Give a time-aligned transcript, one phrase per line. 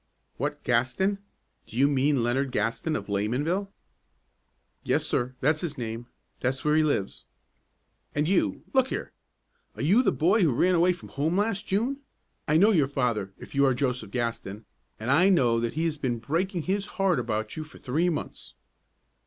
[0.37, 1.19] "What Gaston?
[1.67, 3.69] Do you mean Leonard Gaston, of Laymanville?"
[4.83, 6.07] "Yes, sir, that's his name.
[6.39, 7.25] That's where he lives."
[8.15, 9.11] "And you look here!
[9.75, 11.99] Are you the boy who ran away from home last June?
[12.47, 14.65] I know your father, if you are Joseph Gaston,
[14.99, 18.55] and I know that he has been breaking his heart about you for three months."